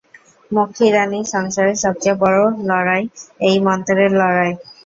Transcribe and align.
মক্ষীরানী, 0.51 1.19
সংসারে 1.33 1.73
সব 1.83 1.95
চেয়ে 2.03 2.19
বড়ো 2.21 2.45
লড়াই 2.69 3.03
এই 3.47 3.57
মন্ত্রের 3.65 4.11
লড়াই। 4.19 4.51